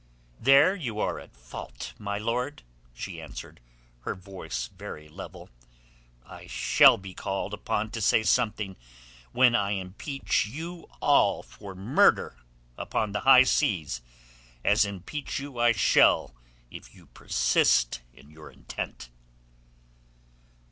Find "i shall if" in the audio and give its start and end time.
15.59-16.95